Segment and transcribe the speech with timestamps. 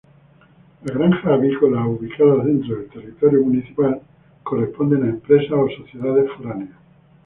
[0.83, 4.01] Las granjas avícolas ubicadas dentro del territorio municipal,
[4.41, 6.73] corresponden a empresas o sociedades foráneas.